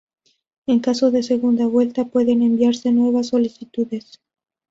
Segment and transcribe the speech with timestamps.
[0.65, 4.19] En caso de segunda vuelta, pueden enviarse nuevas solicitudes.